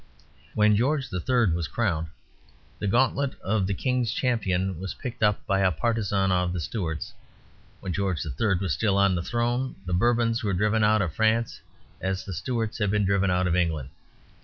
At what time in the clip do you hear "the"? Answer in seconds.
2.79-2.87, 3.67-3.75, 6.53-6.59, 9.13-9.21, 9.85-9.93, 12.25-12.33